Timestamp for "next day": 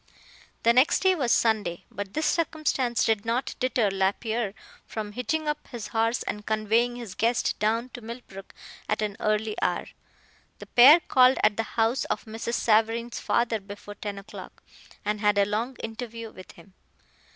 0.73-1.13